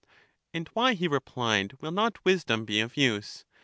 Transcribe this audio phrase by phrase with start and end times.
[0.01, 3.45] ^* And why, he replied, will not wisdom be of use?